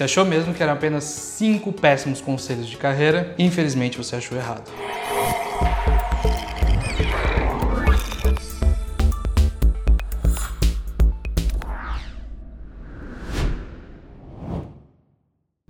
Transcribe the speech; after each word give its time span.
Você 0.00 0.04
achou 0.04 0.24
mesmo 0.24 0.54
que 0.54 0.62
eram 0.62 0.72
apenas 0.72 1.04
5 1.04 1.74
péssimos 1.74 2.22
conselhos 2.22 2.66
de 2.66 2.78
carreira? 2.78 3.34
Infelizmente 3.38 3.98
você 3.98 4.16
achou 4.16 4.38
errado. 4.38 4.70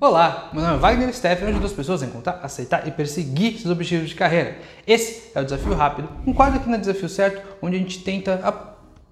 Olá, 0.00 0.48
meu 0.52 0.62
nome 0.62 0.76
é 0.76 0.78
Wagner 0.78 1.12
Steffen 1.12 1.40
e 1.40 1.42
eu 1.46 1.48
ajudo 1.48 1.66
as 1.66 1.72
pessoas 1.72 2.00
a 2.00 2.06
encontrar, 2.06 2.38
aceitar 2.40 2.86
e 2.86 2.92
perseguir 2.92 3.58
seus 3.58 3.72
objetivos 3.72 4.10
de 4.10 4.14
carreira. 4.14 4.58
Esse 4.86 5.32
é 5.34 5.40
o 5.40 5.44
Desafio 5.44 5.74
Rápido, 5.74 6.08
um 6.24 6.32
quadro 6.32 6.60
aqui 6.60 6.70
na 6.70 6.76
Desafio 6.76 7.08
Certo, 7.08 7.42
onde 7.60 7.74
a 7.74 7.80
gente 7.80 7.98
tenta 8.04 8.40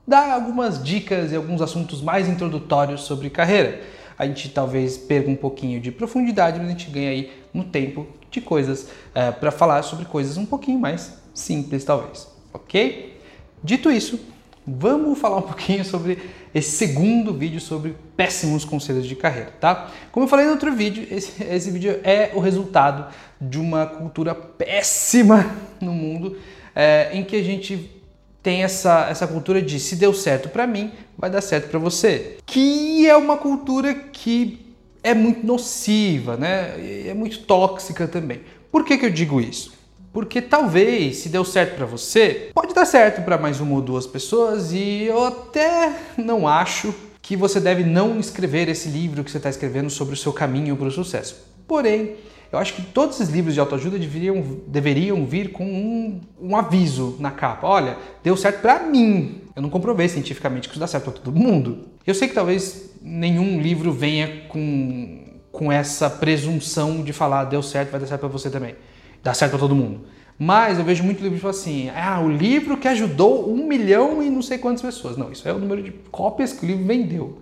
dar 0.06 0.30
algumas 0.30 0.80
dicas 0.80 1.32
e 1.32 1.34
alguns 1.34 1.60
assuntos 1.60 2.00
mais 2.00 2.28
introdutórios 2.28 3.00
sobre 3.00 3.28
carreira. 3.28 3.97
A 4.18 4.26
gente 4.26 4.48
talvez 4.48 4.96
perca 4.96 5.30
um 5.30 5.36
pouquinho 5.36 5.80
de 5.80 5.92
profundidade, 5.92 6.58
mas 6.58 6.66
a 6.66 6.70
gente 6.70 6.90
ganha 6.90 7.10
aí 7.10 7.30
no 7.54 7.64
tempo 7.64 8.06
de 8.30 8.40
coisas 8.40 8.88
é, 9.14 9.30
para 9.30 9.50
falar 9.50 9.82
sobre 9.82 10.04
coisas 10.04 10.36
um 10.36 10.44
pouquinho 10.44 10.78
mais 10.78 11.18
simples, 11.32 11.84
talvez. 11.84 12.28
Ok? 12.52 13.16
Dito 13.62 13.90
isso, 13.90 14.20
vamos 14.66 15.18
falar 15.18 15.38
um 15.38 15.42
pouquinho 15.42 15.84
sobre 15.84 16.18
esse 16.54 16.70
segundo 16.70 17.32
vídeo 17.32 17.60
sobre 17.60 17.94
péssimos 18.16 18.64
conselhos 18.64 19.06
de 19.06 19.14
carreira, 19.14 19.52
tá? 19.60 19.90
Como 20.10 20.24
eu 20.24 20.28
falei 20.28 20.46
no 20.46 20.52
outro 20.52 20.74
vídeo, 20.74 21.06
esse, 21.10 21.42
esse 21.44 21.70
vídeo 21.70 22.00
é 22.02 22.32
o 22.34 22.40
resultado 22.40 23.12
de 23.40 23.58
uma 23.58 23.86
cultura 23.86 24.34
péssima 24.34 25.54
no 25.80 25.92
mundo, 25.92 26.38
é, 26.74 27.10
em 27.12 27.22
que 27.22 27.36
a 27.36 27.42
gente 27.42 27.97
tem 28.42 28.62
essa, 28.62 29.08
essa 29.10 29.26
cultura 29.26 29.60
de 29.60 29.78
se 29.80 29.96
deu 29.96 30.14
certo 30.14 30.48
para 30.48 30.66
mim, 30.66 30.92
vai 31.16 31.30
dar 31.30 31.40
certo 31.40 31.68
para 31.68 31.78
você. 31.78 32.38
Que 32.46 33.06
é 33.06 33.16
uma 33.16 33.36
cultura 33.36 33.94
que 33.94 34.66
é 35.02 35.14
muito 35.14 35.46
nociva, 35.46 36.36
né? 36.36 36.74
É 37.06 37.14
muito 37.14 37.40
tóxica 37.40 38.06
também. 38.06 38.40
Por 38.70 38.84
que, 38.84 38.98
que 38.98 39.06
eu 39.06 39.10
digo 39.10 39.40
isso? 39.40 39.72
Porque 40.12 40.40
talvez, 40.40 41.18
se 41.18 41.28
deu 41.28 41.44
certo 41.44 41.76
para 41.76 41.86
você, 41.86 42.50
pode 42.54 42.74
dar 42.74 42.86
certo 42.86 43.22
para 43.22 43.38
mais 43.38 43.60
uma 43.60 43.74
ou 43.74 43.82
duas 43.82 44.06
pessoas 44.06 44.72
e 44.72 45.04
eu 45.04 45.24
até 45.24 45.92
não 46.16 46.48
acho 46.48 46.94
que 47.20 47.36
você 47.36 47.60
deve 47.60 47.84
não 47.84 48.18
escrever 48.18 48.68
esse 48.68 48.88
livro 48.88 49.22
que 49.22 49.30
você 49.30 49.36
está 49.36 49.50
escrevendo 49.50 49.90
sobre 49.90 50.14
o 50.14 50.16
seu 50.16 50.32
caminho 50.32 50.76
para 50.76 50.88
o 50.88 50.90
sucesso. 50.90 51.36
Porém, 51.68 52.16
eu 52.50 52.58
acho 52.58 52.74
que 52.74 52.82
todos 52.82 53.20
esses 53.20 53.32
livros 53.32 53.54
de 53.54 53.60
autoajuda 53.60 53.98
deveriam, 53.98 54.42
deveriam 54.66 55.24
vir 55.26 55.52
com 55.52 55.64
um, 55.64 56.20
um 56.40 56.56
aviso 56.56 57.16
na 57.20 57.30
capa. 57.30 57.66
Olha, 57.68 57.96
deu 58.24 58.36
certo 58.36 58.62
para 58.62 58.80
mim. 58.80 59.42
Eu 59.54 59.62
não 59.62 59.68
comprovei 59.70 60.08
cientificamente 60.08 60.66
que 60.66 60.72
isso 60.72 60.80
dá 60.80 60.86
certo 60.86 61.04
para 61.04 61.20
todo 61.20 61.38
mundo. 61.38 61.88
Eu 62.06 62.14
sei 62.14 62.26
que 62.26 62.34
talvez 62.34 62.90
nenhum 63.02 63.60
livro 63.60 63.92
venha 63.92 64.44
com, 64.48 65.24
com 65.52 65.70
essa 65.70 66.08
presunção 66.08 67.02
de 67.02 67.12
falar 67.12 67.44
deu 67.44 67.62
certo, 67.62 67.90
vai 67.90 68.00
dar 68.00 68.06
certo 68.06 68.20
para 68.20 68.28
você 68.30 68.50
também 68.50 68.74
dá 69.22 69.34
certo 69.34 69.52
para 69.52 69.60
todo 69.60 69.74
mundo. 69.74 70.00
Mas 70.38 70.78
eu 70.78 70.84
vejo 70.84 71.02
muito 71.02 71.22
livro 71.22 71.38
fala 71.38 71.50
assim: 71.50 71.90
ah, 71.90 72.20
o 72.20 72.28
livro 72.28 72.76
que 72.76 72.86
ajudou 72.88 73.52
um 73.52 73.66
milhão 73.66 74.22
e 74.22 74.30
não 74.30 74.40
sei 74.40 74.58
quantas 74.58 74.82
pessoas. 74.82 75.16
Não, 75.16 75.32
isso 75.32 75.48
é 75.48 75.52
o 75.52 75.58
número 75.58 75.82
de 75.82 75.90
cópias 76.10 76.52
que 76.52 76.64
o 76.64 76.68
livro 76.68 76.84
vendeu. 76.84 77.38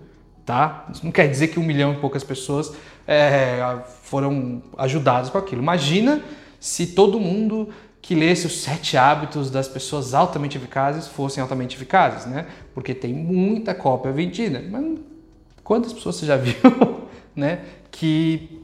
Tá? 0.47 0.85
Isso 0.93 1.03
não 1.03 1.11
quer 1.11 1.27
dizer 1.27 1.49
que 1.49 1.59
um 1.59 1.63
milhão 1.63 1.91
e 1.91 1.97
poucas 1.97 2.23
pessoas 2.23 2.71
é, 3.05 3.79
foram 4.03 4.63
ajudadas 4.77 5.29
com 5.29 5.37
aquilo. 5.37 5.61
Imagina 5.61 6.23
se 6.57 6.87
todo 6.87 7.19
mundo 7.19 7.67
que 8.01 8.15
lesse 8.15 8.47
os 8.47 8.61
sete 8.61 8.95
hábitos 8.95 9.51
das 9.51 9.67
pessoas 9.67 10.13
altamente 10.13 10.57
eficazes 10.57 11.05
fossem 11.05 11.41
altamente 11.41 11.75
eficazes, 11.75 12.25
né? 12.25 12.45
Porque 12.73 12.93
tem 12.93 13.13
muita 13.13 13.75
cópia 13.75 14.09
vendida. 14.13 14.63
Mas 14.71 14.99
quantas 15.65 15.91
pessoas 15.91 16.15
você 16.15 16.25
já 16.25 16.37
viu, 16.39 16.55
né? 17.35 17.59
Que 17.91 18.61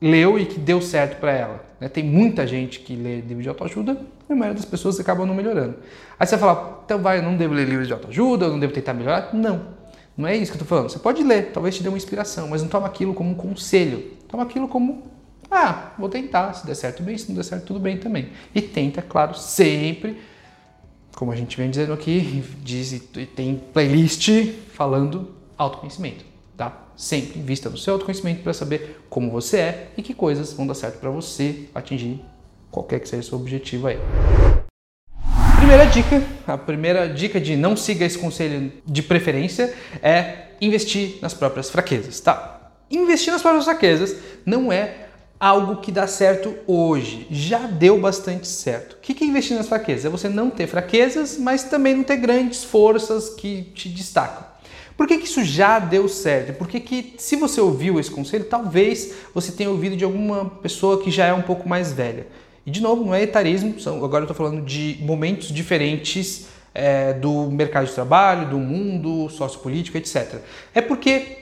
leu 0.00 0.38
e 0.38 0.46
que 0.46 0.58
deu 0.58 0.80
certo 0.80 1.20
para 1.20 1.32
ela. 1.32 1.64
Né? 1.78 1.86
Tem 1.86 2.02
muita 2.02 2.46
gente 2.46 2.80
que 2.80 2.96
lê 2.96 3.20
livro 3.20 3.42
de 3.42 3.48
autoajuda 3.50 4.00
e 4.26 4.32
a 4.32 4.34
maioria 4.34 4.54
das 4.54 4.64
pessoas 4.64 4.98
acabam 4.98 5.26
não 5.26 5.34
melhorando. 5.34 5.76
Aí 6.18 6.26
você 6.26 6.38
fala, 6.38 6.80
então 6.86 6.98
vai, 6.98 7.18
eu 7.18 7.22
não 7.22 7.36
devo 7.36 7.52
ler 7.52 7.68
livros 7.68 7.86
de 7.86 7.92
autoajuda, 7.92 8.46
eu 8.46 8.52
não 8.52 8.58
devo 8.58 8.72
tentar 8.72 8.94
melhorar. 8.94 9.34
Não, 9.34 9.83
não 10.16 10.28
é 10.28 10.36
isso 10.36 10.52
que 10.52 10.58
eu 10.58 10.62
estou 10.62 10.68
falando. 10.68 10.90
Você 10.90 10.98
pode 10.98 11.22
ler, 11.22 11.52
talvez 11.52 11.76
te 11.76 11.82
dê 11.82 11.88
uma 11.88 11.98
inspiração, 11.98 12.48
mas 12.48 12.62
não 12.62 12.68
toma 12.68 12.86
aquilo 12.86 13.14
como 13.14 13.30
um 13.30 13.34
conselho. 13.34 14.12
Toma 14.28 14.42
aquilo 14.44 14.68
como, 14.68 15.02
ah, 15.50 15.92
vou 15.98 16.08
tentar, 16.08 16.52
se 16.54 16.66
der 16.66 16.74
certo 16.74 17.02
bem, 17.02 17.16
se 17.18 17.28
não 17.28 17.36
der 17.36 17.44
certo 17.44 17.66
tudo 17.66 17.80
bem 17.80 17.98
também. 17.98 18.30
E 18.54 18.62
tenta, 18.62 19.02
claro, 19.02 19.34
sempre, 19.34 20.20
como 21.14 21.32
a 21.32 21.36
gente 21.36 21.56
vem 21.56 21.70
dizendo 21.70 21.92
aqui, 21.92 22.44
diz 22.62 22.92
e 22.92 23.00
tem 23.26 23.62
playlist 23.72 24.28
falando 24.72 25.34
autoconhecimento 25.56 26.34
tá? 26.56 26.86
Sempre 26.96 27.40
invista 27.40 27.68
no 27.68 27.76
seu 27.76 27.94
autoconhecimento 27.94 28.42
para 28.42 28.52
saber 28.52 29.04
como 29.08 29.30
você 29.30 29.58
é 29.58 29.88
e 29.96 30.02
que 30.02 30.14
coisas 30.14 30.52
vão 30.52 30.66
dar 30.66 30.74
certo 30.74 30.98
para 30.98 31.10
você 31.10 31.68
atingir 31.74 32.20
qualquer 32.70 33.00
que 33.00 33.08
seja 33.08 33.22
o 33.22 33.26
seu 33.26 33.38
objetivo 33.38 33.86
aí. 33.86 33.98
Primeira 35.64 35.86
dica, 35.86 36.22
a 36.46 36.58
primeira 36.58 37.08
dica 37.08 37.40
de 37.40 37.56
não 37.56 37.74
siga 37.74 38.04
esse 38.04 38.18
conselho 38.18 38.70
de 38.84 39.02
preferência 39.02 39.72
é 40.02 40.48
investir 40.60 41.16
nas 41.22 41.32
próprias 41.32 41.70
fraquezas, 41.70 42.20
tá? 42.20 42.70
Investir 42.90 43.32
nas 43.32 43.40
próprias 43.40 43.64
fraquezas 43.64 44.14
não 44.44 44.70
é 44.70 45.06
algo 45.40 45.80
que 45.80 45.90
dá 45.90 46.06
certo 46.06 46.54
hoje, 46.66 47.26
já 47.30 47.60
deu 47.60 47.98
bastante 47.98 48.46
certo. 48.46 48.92
O 48.92 48.96
que 48.98 49.24
é 49.24 49.26
investir 49.26 49.56
nas 49.56 49.66
fraquezas? 49.66 50.04
É 50.04 50.10
você 50.10 50.28
não 50.28 50.50
ter 50.50 50.66
fraquezas, 50.66 51.38
mas 51.38 51.64
também 51.64 51.94
não 51.96 52.04
ter 52.04 52.18
grandes 52.18 52.62
forças 52.62 53.30
que 53.30 53.62
te 53.74 53.88
destacam. 53.88 54.44
Por 54.98 55.06
que, 55.06 55.16
que 55.16 55.24
isso 55.24 55.42
já 55.42 55.78
deu 55.78 56.10
certo? 56.10 56.58
Porque 56.58 56.78
que, 56.78 57.14
se 57.16 57.36
você 57.36 57.58
ouviu 57.58 57.98
esse 57.98 58.10
conselho, 58.10 58.44
talvez 58.44 59.14
você 59.32 59.50
tenha 59.50 59.70
ouvido 59.70 59.96
de 59.96 60.04
alguma 60.04 60.44
pessoa 60.44 61.02
que 61.02 61.10
já 61.10 61.24
é 61.24 61.32
um 61.32 61.42
pouco 61.42 61.66
mais 61.66 61.90
velha. 61.90 62.26
E 62.66 62.70
de 62.70 62.80
novo, 62.80 63.04
não 63.04 63.14
é 63.14 63.22
etarismo, 63.22 63.78
são, 63.78 64.04
agora 64.04 64.24
eu 64.24 64.30
estou 64.30 64.36
falando 64.36 64.64
de 64.64 64.98
momentos 65.00 65.48
diferentes 65.48 66.48
é, 66.74 67.12
do 67.12 67.50
mercado 67.50 67.86
de 67.86 67.92
trabalho, 67.92 68.48
do 68.48 68.58
mundo 68.58 69.28
sociopolítico, 69.28 69.96
etc. 69.96 70.40
É 70.74 70.80
porque 70.80 71.38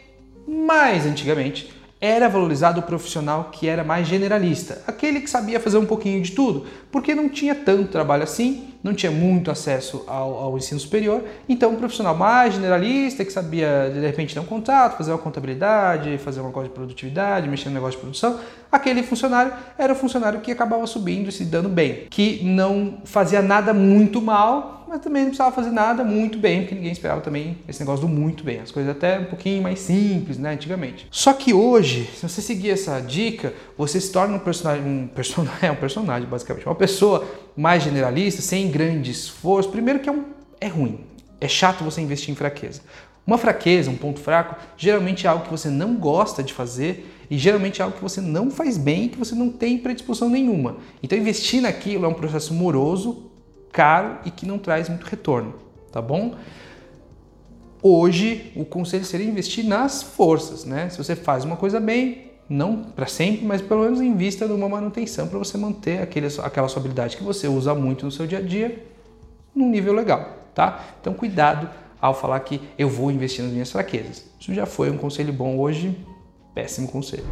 mais 0.46 1.06
antigamente 1.06 1.72
era 2.02 2.28
valorizado 2.28 2.80
o 2.80 2.82
profissional 2.82 3.50
que 3.52 3.68
era 3.68 3.84
mais 3.84 4.08
generalista, 4.08 4.82
aquele 4.88 5.20
que 5.20 5.30
sabia 5.30 5.60
fazer 5.60 5.78
um 5.78 5.86
pouquinho 5.86 6.20
de 6.20 6.32
tudo, 6.32 6.66
porque 6.90 7.14
não 7.14 7.28
tinha 7.28 7.54
tanto 7.54 7.92
trabalho 7.92 8.24
assim, 8.24 8.74
não 8.82 8.92
tinha 8.92 9.12
muito 9.12 9.52
acesso 9.52 10.04
ao, 10.08 10.34
ao 10.34 10.58
ensino 10.58 10.80
superior, 10.80 11.22
então 11.48 11.70
um 11.70 11.76
profissional 11.76 12.16
mais 12.16 12.54
generalista, 12.54 13.24
que 13.24 13.32
sabia 13.32 13.88
de 13.94 14.00
repente 14.00 14.34
ter 14.34 14.40
um 14.40 14.44
contato, 14.44 14.98
fazer 14.98 15.12
uma 15.12 15.18
contabilidade, 15.18 16.18
fazer 16.18 16.40
uma 16.40 16.50
coisa 16.50 16.68
de 16.68 16.74
produtividade, 16.74 17.48
mexer 17.48 17.68
no 17.68 17.76
negócio 17.76 17.98
de 17.98 18.02
produção, 18.02 18.40
aquele 18.72 19.04
funcionário 19.04 19.52
era 19.78 19.92
o 19.92 19.96
funcionário 19.96 20.40
que 20.40 20.50
acabava 20.50 20.84
subindo 20.88 21.28
e 21.28 21.32
se 21.32 21.44
dando 21.44 21.68
bem, 21.68 22.08
que 22.10 22.42
não 22.42 22.98
fazia 23.04 23.40
nada 23.40 23.72
muito 23.72 24.20
mal, 24.20 24.81
mas 24.92 25.00
também 25.00 25.22
não 25.22 25.30
precisava 25.30 25.56
fazer 25.56 25.70
nada 25.70 26.04
muito 26.04 26.36
bem, 26.36 26.60
porque 26.60 26.74
ninguém 26.74 26.92
esperava 26.92 27.22
também 27.22 27.56
esse 27.66 27.80
negócio 27.80 28.06
do 28.06 28.12
muito 28.12 28.44
bem. 28.44 28.60
As 28.60 28.70
coisas 28.70 28.94
até 28.94 29.18
um 29.18 29.24
pouquinho 29.24 29.62
mais 29.62 29.78
simples, 29.78 30.36
né, 30.36 30.52
antigamente. 30.52 31.08
Só 31.10 31.32
que 31.32 31.54
hoje, 31.54 32.10
se 32.14 32.28
você 32.28 32.42
seguir 32.42 32.68
essa 32.68 33.00
dica, 33.00 33.54
você 33.78 33.98
se 33.98 34.12
torna 34.12 34.36
um 34.36 34.38
personagem, 34.38 34.84
um 34.86 35.06
personagem, 35.06 35.60
é 35.66 35.72
um 35.72 35.76
personagem 35.76 36.28
basicamente, 36.28 36.66
uma 36.66 36.74
pessoa 36.74 37.26
mais 37.56 37.82
generalista, 37.82 38.42
sem 38.42 38.70
grande 38.70 39.10
esforço. 39.10 39.70
Primeiro 39.70 39.98
que 39.98 40.10
é, 40.10 40.12
um, 40.12 40.24
é 40.60 40.66
ruim, 40.66 41.00
é 41.40 41.48
chato 41.48 41.82
você 41.82 42.02
investir 42.02 42.30
em 42.30 42.34
fraqueza. 42.34 42.82
Uma 43.26 43.38
fraqueza, 43.38 43.90
um 43.90 43.96
ponto 43.96 44.20
fraco, 44.20 44.56
geralmente 44.76 45.26
é 45.26 45.30
algo 45.30 45.44
que 45.44 45.50
você 45.50 45.70
não 45.70 45.94
gosta 45.94 46.42
de 46.42 46.52
fazer 46.52 47.10
e 47.30 47.38
geralmente 47.38 47.80
é 47.80 47.84
algo 47.84 47.96
que 47.96 48.02
você 48.02 48.20
não 48.20 48.50
faz 48.50 48.76
bem 48.76 49.04
e 49.04 49.08
que 49.08 49.18
você 49.18 49.34
não 49.34 49.48
tem 49.48 49.78
predisposição 49.78 50.28
nenhuma. 50.28 50.76
Então 51.02 51.16
investir 51.16 51.62
naquilo 51.62 52.04
é 52.04 52.08
um 52.08 52.12
processo 52.12 52.52
moroso, 52.52 53.31
caro 53.72 54.18
e 54.24 54.30
que 54.30 54.46
não 54.46 54.58
traz 54.58 54.88
muito 54.88 55.04
retorno, 55.04 55.54
tá 55.90 56.00
bom? 56.00 56.34
Hoje, 57.82 58.52
o 58.54 58.64
conselho 58.64 59.04
seria 59.04 59.26
investir 59.26 59.64
nas 59.64 60.02
forças, 60.02 60.64
né? 60.64 60.88
Se 60.90 60.98
você 60.98 61.16
faz 61.16 61.44
uma 61.44 61.56
coisa 61.56 61.80
bem, 61.80 62.30
não 62.48 62.84
para 62.84 63.06
sempre, 63.06 63.44
mas 63.44 63.60
pelo 63.60 63.82
menos 63.82 64.00
invista 64.00 64.46
numa 64.46 64.68
manutenção 64.68 65.26
para 65.26 65.38
você 65.38 65.56
manter 65.56 66.00
aquele, 66.00 66.28
aquela 66.42 66.68
sua 66.68 66.80
habilidade 66.80 67.16
que 67.16 67.24
você 67.24 67.48
usa 67.48 67.74
muito 67.74 68.04
no 68.04 68.12
seu 68.12 68.26
dia 68.26 68.38
a 68.38 68.42
dia 68.42 68.86
num 69.54 69.68
nível 69.68 69.92
legal, 69.92 70.28
tá? 70.54 70.84
Então, 71.00 71.12
cuidado 71.12 71.68
ao 72.00 72.14
falar 72.14 72.40
que 72.40 72.60
eu 72.78 72.88
vou 72.88 73.10
investir 73.10 73.42
nas 73.44 73.52
minhas 73.52 73.70
fraquezas. 73.70 74.24
Isso 74.38 74.52
já 74.54 74.66
foi 74.66 74.90
um 74.90 74.98
conselho 74.98 75.32
bom 75.32 75.58
hoje, 75.58 75.96
péssimo 76.54 76.88
conselho. 76.88 77.24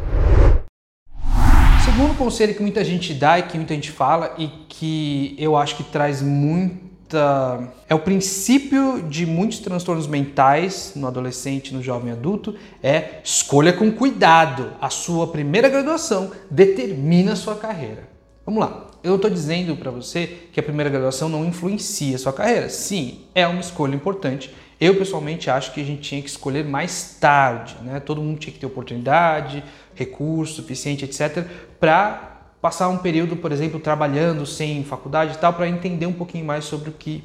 Segundo 1.93 2.17
conselho 2.17 2.55
que 2.55 2.61
muita 2.61 2.85
gente 2.85 3.13
dá 3.13 3.37
e 3.37 3.43
que 3.43 3.57
muita 3.57 3.73
gente 3.73 3.91
fala 3.91 4.33
e 4.37 4.47
que 4.69 5.35
eu 5.37 5.57
acho 5.57 5.75
que 5.75 5.83
traz 5.83 6.21
muita. 6.21 7.69
É 7.89 7.93
o 7.93 7.99
princípio 7.99 9.03
de 9.09 9.25
muitos 9.25 9.59
transtornos 9.59 10.07
mentais 10.07 10.93
no 10.95 11.05
adolescente, 11.05 11.73
no 11.73 11.83
jovem 11.83 12.13
adulto, 12.13 12.55
é 12.81 13.19
escolha 13.25 13.73
com 13.73 13.91
cuidado. 13.91 14.71
A 14.79 14.89
sua 14.89 15.27
primeira 15.27 15.67
graduação 15.67 16.31
determina 16.49 17.33
a 17.33 17.35
sua 17.35 17.55
carreira. 17.55 18.07
Vamos 18.45 18.61
lá. 18.61 18.87
Eu 19.03 19.17
estou 19.17 19.29
dizendo 19.29 19.75
para 19.75 19.91
você 19.91 20.47
que 20.53 20.61
a 20.61 20.63
primeira 20.63 20.89
graduação 20.89 21.27
não 21.27 21.43
influencia 21.43 22.15
a 22.15 22.19
sua 22.19 22.31
carreira. 22.31 22.69
Sim, 22.69 23.25
é 23.35 23.45
uma 23.45 23.59
escolha 23.59 23.95
importante 23.95 24.49
Eu 24.79 24.95
pessoalmente 24.95 25.47
acho 25.47 25.73
que 25.73 25.81
a 25.81 25.83
gente 25.83 26.01
tinha 26.01 26.21
que 26.23 26.27
escolher 26.27 26.65
mais 26.65 27.17
tarde, 27.19 27.75
né? 27.83 27.99
Todo 27.99 28.19
mundo 28.19 28.39
tinha 28.39 28.51
que 28.51 28.57
ter 28.57 28.65
oportunidade, 28.65 29.63
recurso 29.95 30.55
suficiente, 30.55 31.05
etc, 31.05 31.45
para 31.79 32.31
passar 32.61 32.89
um 32.89 32.97
período, 32.97 33.35
por 33.35 33.51
exemplo, 33.51 33.79
trabalhando 33.79 34.45
sem 34.45 34.83
faculdade 34.83 35.33
e 35.33 35.37
tal, 35.37 35.53
para 35.53 35.67
entender 35.67 36.05
um 36.05 36.13
pouquinho 36.13 36.45
mais 36.45 36.65
sobre 36.65 36.89
o 36.89 36.93
que 36.93 37.23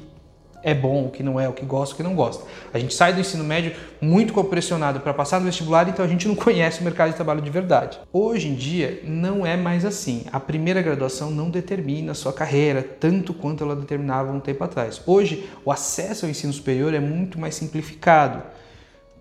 é 0.63 0.73
bom, 0.73 1.05
o 1.05 1.11
que 1.11 1.23
não 1.23 1.39
é, 1.39 1.47
o 1.47 1.53
que 1.53 1.63
gosta, 1.63 1.93
o 1.93 1.97
que 1.97 2.03
não 2.03 2.15
gosta. 2.15 2.43
A 2.73 2.79
gente 2.79 2.93
sai 2.93 3.13
do 3.13 3.19
ensino 3.19 3.43
médio 3.43 3.73
muito 4.01 4.33
pressionado 4.43 4.99
para 4.99 5.13
passar 5.13 5.39
no 5.39 5.45
vestibular, 5.45 5.87
então 5.87 6.03
a 6.03 6.07
gente 6.07 6.27
não 6.27 6.35
conhece 6.35 6.81
o 6.81 6.83
mercado 6.83 7.11
de 7.11 7.15
trabalho 7.15 7.41
de 7.41 7.49
verdade. 7.49 7.99
Hoje 8.11 8.49
em 8.49 8.55
dia 8.55 9.01
não 9.03 9.45
é 9.45 9.55
mais 9.55 9.85
assim. 9.85 10.25
A 10.31 10.39
primeira 10.39 10.81
graduação 10.81 11.31
não 11.31 11.49
determina 11.49 12.11
a 12.11 12.15
sua 12.15 12.33
carreira 12.33 12.81
tanto 12.81 13.33
quanto 13.33 13.63
ela 13.63 13.75
determinava 13.75 14.31
um 14.31 14.39
tempo 14.39 14.63
atrás. 14.63 15.01
Hoje 15.05 15.47
o 15.63 15.71
acesso 15.71 16.25
ao 16.25 16.31
ensino 16.31 16.51
superior 16.51 16.93
é 16.93 16.99
muito 16.99 17.39
mais 17.39 17.55
simplificado 17.55 18.41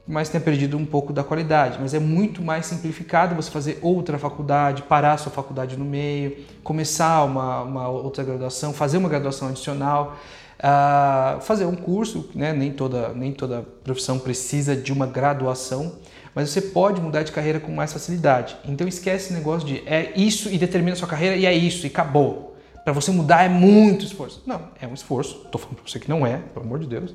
mas 0.07 0.29
tenha 0.29 0.41
perdido 0.41 0.77
um 0.77 0.87
pouco 0.87 1.13
da 1.13 1.25
qualidade. 1.25 1.79
Mas 1.81 1.93
é 1.93 1.99
muito 1.99 2.43
mais 2.43 2.67
simplificado 2.67 3.35
você 3.35 3.51
fazer 3.51 3.79
outra 3.83 4.19
faculdade, 4.19 4.83
parar 4.83 5.15
a 5.15 5.19
sua 5.19 5.33
faculdade 5.33 5.77
no 5.77 5.85
meio, 5.85 6.37
começar 6.63 7.25
uma, 7.25 7.63
uma 7.63 7.89
outra 7.89 8.23
graduação, 8.23 8.73
fazer 8.73 8.99
uma 8.99 9.09
graduação 9.09 9.49
adicional, 9.49 10.17
uh, 10.59 11.41
fazer 11.41 11.65
um 11.65 11.75
curso, 11.75 12.31
né? 12.35 12.53
nem, 12.53 12.71
toda, 12.71 13.09
nem 13.11 13.33
toda 13.33 13.63
profissão 13.83 14.19
precisa 14.19 14.77
de 14.77 14.93
uma 14.93 15.07
graduação, 15.07 15.95
mas 16.35 16.51
você 16.51 16.61
pode 16.61 17.01
mudar 17.01 17.23
de 17.23 17.33
carreira 17.33 17.59
com 17.59 17.73
mais 17.73 17.93
facilidade. 17.93 18.57
Então 18.65 18.87
esquece 18.87 19.27
esse 19.27 19.35
negócio 19.35 19.67
de 19.67 19.83
é 19.87 20.13
isso 20.17 20.49
e 20.51 20.59
determina 20.59 20.93
a 20.93 20.97
sua 20.97 21.09
carreira 21.09 21.35
e 21.35 21.47
é 21.47 21.53
isso 21.53 21.85
e 21.85 21.89
acabou. 21.89 22.55
Para 22.85 22.93
você 22.93 23.11
mudar 23.11 23.43
é 23.43 23.49
muito 23.49 24.05
esforço. 24.05 24.45
Não, 24.47 24.69
é 24.81 24.87
um 24.87 24.95
esforço. 24.95 25.43
Estou 25.45 25.61
falando 25.61 25.79
para 25.79 25.91
você 25.91 25.99
que 25.99 26.09
não 26.09 26.25
é, 26.25 26.37
pelo 26.37 26.65
amor 26.65 26.79
de 26.79 26.87
Deus. 26.87 27.13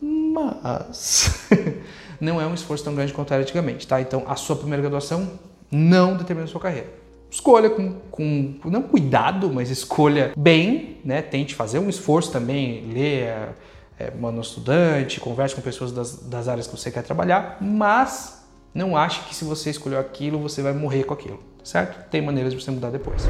Mas 0.00 1.48
não 2.20 2.40
é 2.40 2.46
um 2.46 2.54
esforço 2.54 2.84
tão 2.84 2.94
grande 2.94 3.12
quanto 3.12 3.32
era 3.32 3.42
antigamente, 3.42 3.86
tá? 3.86 4.00
Então, 4.00 4.24
a 4.26 4.36
sua 4.36 4.56
primeira 4.56 4.80
graduação 4.80 5.38
não 5.70 6.16
determina 6.16 6.44
a 6.44 6.50
sua 6.50 6.60
carreira. 6.60 6.88
Escolha 7.30 7.70
com, 7.70 7.92
com 8.10 8.54
não 8.64 8.82
cuidado, 8.82 9.52
mas 9.52 9.70
escolha 9.70 10.32
bem, 10.36 10.98
né? 11.04 11.22
Tente 11.22 11.54
fazer 11.54 11.78
um 11.78 11.88
esforço 11.88 12.32
também, 12.32 12.90
leia, 12.92 13.54
é, 13.98 14.10
manda 14.10 14.38
um 14.38 14.40
estudante, 14.40 15.20
converse 15.20 15.54
com 15.54 15.60
pessoas 15.60 15.92
das, 15.92 16.16
das 16.16 16.48
áreas 16.48 16.66
que 16.66 16.76
você 16.76 16.90
quer 16.90 17.02
trabalhar, 17.02 17.58
mas 17.60 18.44
não 18.74 18.96
ache 18.96 19.20
que 19.28 19.34
se 19.34 19.44
você 19.44 19.70
escolheu 19.70 20.00
aquilo, 20.00 20.38
você 20.38 20.62
vai 20.62 20.72
morrer 20.72 21.04
com 21.04 21.14
aquilo, 21.14 21.38
certo? 21.62 22.08
Tem 22.08 22.22
maneiras 22.22 22.52
de 22.52 22.60
você 22.60 22.70
mudar 22.70 22.90
depois. 22.90 23.28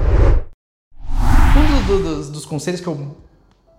Um 1.56 1.86
dos, 1.86 2.02
dos, 2.02 2.30
dos 2.30 2.46
conselhos 2.46 2.80
que 2.80 2.86
eu 2.86 3.16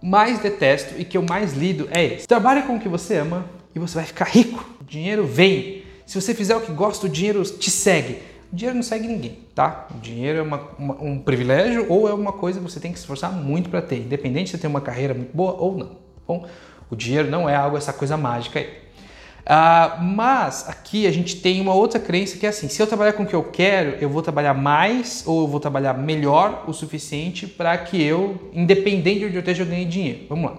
mais 0.02 0.40
detesto 0.40 0.96
e 0.98 1.06
que 1.06 1.18
eu 1.18 1.22
mais 1.22 1.54
lido 1.54 1.88
é 1.92 2.04
esse. 2.04 2.28
Trabalhe 2.28 2.64
com 2.64 2.76
o 2.76 2.80
que 2.80 2.90
você 2.90 3.18
ama 3.18 3.46
e 3.76 3.80
você 3.80 3.96
vai 3.96 4.06
ficar 4.06 4.26
rico. 4.26 4.66
O 4.82 4.84
dinheiro 4.84 5.26
vem. 5.26 5.84
Se 6.06 6.20
você 6.20 6.34
fizer 6.34 6.56
o 6.56 6.62
que 6.62 6.72
gosta, 6.72 7.06
o 7.06 7.10
dinheiro 7.10 7.44
te 7.44 7.70
segue. 7.70 8.20
O 8.52 8.56
dinheiro 8.56 8.76
não 8.76 8.84
segue 8.84 9.08
ninguém, 9.08 9.40
tá? 9.56 9.88
O 9.96 10.00
dinheiro 10.00 10.40
é 10.40 10.42
uma, 10.42 10.62
uma, 10.78 11.02
um 11.02 11.20
privilégio 11.20 11.86
ou 11.88 12.10
é 12.10 12.14
uma 12.14 12.34
coisa 12.34 12.60
que 12.60 12.70
você 12.70 12.82
tem 12.82 12.92
que 12.92 12.98
se 12.98 13.04
esforçar 13.04 13.32
muito 13.32 13.70
para 13.70 13.82
ter, 13.82 14.00
independente 14.00 14.50
se 14.50 14.58
você 14.58 14.62
tem 14.62 14.70
uma 14.70 14.82
carreira 14.82 15.14
muito 15.14 15.34
boa 15.34 15.54
ou 15.54 15.78
não. 15.78 15.88
Tá 15.88 16.22
bom, 16.28 16.46
o 16.90 16.96
dinheiro 16.96 17.30
não 17.30 17.48
é 17.48 17.56
algo, 17.56 17.78
essa 17.78 17.94
coisa 17.94 18.18
mágica 18.18 18.60
aí. 18.60 18.70
Uh, 19.42 20.04
mas 20.04 20.70
aqui 20.70 21.08
a 21.08 21.12
gente 21.12 21.38
tem 21.38 21.60
uma 21.60 21.74
outra 21.74 22.00
crença 22.00 22.38
que 22.38 22.46
é 22.46 22.50
assim: 22.50 22.68
se 22.68 22.82
eu 22.82 22.88
trabalhar 22.88 23.14
com 23.14 23.24
o 23.24 23.26
que 23.26 23.34
eu 23.34 23.44
quero, 23.44 23.98
eu 24.00 24.10
vou 24.10 24.22
trabalhar 24.22 24.54
mais 24.54 25.24
ou 25.26 25.42
eu 25.42 25.48
vou 25.48 25.60
trabalhar 25.60 25.94
melhor 25.94 26.66
o 26.68 26.74
suficiente 26.74 27.48
para 27.48 27.78
que 27.78 28.02
eu, 28.02 28.52
independente 28.54 29.20
de 29.20 29.26
onde 29.26 29.36
eu 29.36 29.40
esteja, 29.40 29.64
eu 29.64 29.68
ganhe 29.68 29.86
dinheiro. 29.86 30.26
Vamos 30.30 30.52
lá. 30.52 30.58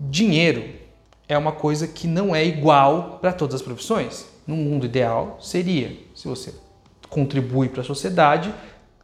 Dinheiro 0.00 0.64
é 1.28 1.36
uma 1.36 1.52
coisa 1.52 1.86
que 1.86 2.06
não 2.06 2.34
é 2.34 2.44
igual 2.44 3.18
para 3.20 3.32
todas 3.32 3.56
as 3.56 3.62
profissões. 3.62 4.26
No 4.46 4.56
mundo 4.56 4.86
ideal 4.86 5.38
seria, 5.40 5.96
se 6.14 6.28
você 6.28 6.54
contribui 7.08 7.68
para 7.68 7.80
a 7.82 7.84
sociedade, 7.84 8.52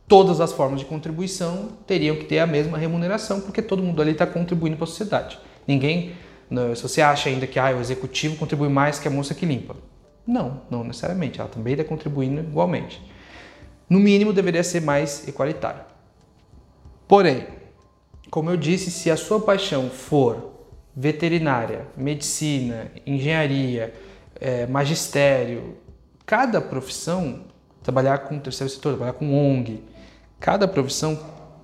todas 0.06 0.40
as 0.40 0.52
formas 0.52 0.80
de 0.80 0.86
contribuição 0.86 1.68
teriam 1.86 2.16
que 2.16 2.24
ter 2.24 2.40
a 2.40 2.46
mesma 2.46 2.76
remuneração, 2.76 3.40
porque 3.40 3.62
todo 3.62 3.82
mundo 3.82 4.02
ali 4.02 4.10
está 4.10 4.26
contribuindo 4.26 4.76
para 4.76 4.84
a 4.84 4.88
sociedade. 4.88 5.38
Ninguém 5.66 6.12
se 6.74 6.82
você 6.82 7.00
acha 7.00 7.28
ainda 7.28 7.46
que 7.46 7.58
ah, 7.58 7.74
o 7.76 7.80
executivo 7.80 8.36
contribui 8.36 8.68
mais 8.68 8.98
que 8.98 9.06
a 9.06 9.10
moça 9.10 9.34
que 9.34 9.46
limpa. 9.46 9.76
Não, 10.26 10.62
não 10.70 10.84
necessariamente. 10.84 11.40
Ela 11.40 11.48
também 11.48 11.74
está 11.74 11.84
contribuindo 11.84 12.40
igualmente. 12.40 13.00
No 13.88 13.98
mínimo, 13.98 14.32
deveria 14.32 14.62
ser 14.62 14.80
mais 14.80 15.26
igualitário. 15.26 15.82
Porém, 17.08 17.46
como 18.30 18.50
eu 18.50 18.56
disse, 18.56 18.90
se 18.90 19.10
a 19.10 19.16
sua 19.16 19.40
paixão 19.40 19.90
for 19.90 20.52
veterinária, 20.94 21.86
medicina, 21.96 22.90
engenharia, 23.06 23.94
é, 24.40 24.66
magistério, 24.66 25.76
cada 26.24 26.60
profissão, 26.60 27.44
trabalhar 27.82 28.18
com 28.18 28.36
o 28.36 28.40
terceiro 28.40 28.72
setor, 28.72 28.90
trabalhar 28.90 29.14
com 29.14 29.34
ONG, 29.34 29.82
cada 30.38 30.68
profissão 30.68 31.18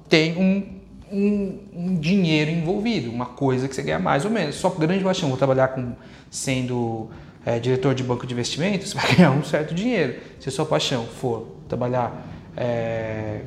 tem 0.08 0.36
um 0.36 0.75
um, 1.11 1.58
um, 1.75 1.94
dinheiro 1.94 2.50
envolvido, 2.50 3.11
uma 3.11 3.26
coisa 3.26 3.69
que 3.69 3.75
você 3.75 3.82
ganha 3.82 3.99
mais 3.99 4.25
ou 4.25 4.31
menos. 4.31 4.56
Só 4.56 4.70
grande 4.70 5.05
paixão, 5.05 5.29
vou 5.29 5.38
trabalhar 5.38 5.69
com, 5.69 5.93
sendo 6.31 7.08
é, 7.44 7.58
diretor 7.58 7.94
de 7.94 8.03
banco 8.03 8.26
de 8.26 8.35
investimentos, 8.35 8.91
você 8.91 8.99
vai 8.99 9.14
ganhar 9.14 9.31
um 9.31 9.44
certo 9.44 9.75
dinheiro. 9.75 10.17
Se 10.41 10.49
a 10.49 10.53
sua 10.53 10.67
paixão 10.67 11.05
for 11.05 11.56
trabalhar 11.69 12.26
é, 12.56 13.41